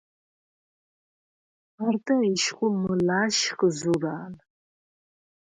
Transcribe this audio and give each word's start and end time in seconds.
არდა 1.85 2.15
ეშხუ 2.31 2.67
მჷლა̄შხ 2.81 3.59
ზურა̄ლ. 3.77 4.33